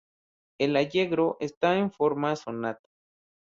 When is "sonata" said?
2.35-2.89